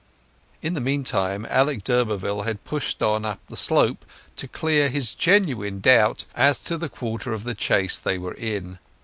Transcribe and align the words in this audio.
In 0.63 0.73
the 0.73 0.81
meantime 0.81 1.45
Alec 1.47 1.83
d'Urberville 1.83 2.41
had 2.41 2.65
pushed 2.65 3.03
on 3.03 3.23
up 3.23 3.39
the 3.49 3.55
slope 3.55 4.03
to 4.35 4.47
clear 4.47 4.89
his 4.89 5.13
genuine 5.13 5.79
doubt 5.79 6.25
as 6.33 6.57
to 6.63 6.75
the 6.75 6.89
quarter 6.89 7.33
of 7.33 7.43
The 7.43 7.53
Chase 7.53 7.99
they 7.99 8.17
were 8.17 8.33
in. 8.33 8.79